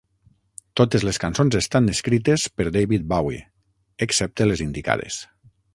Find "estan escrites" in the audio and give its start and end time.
1.59-2.47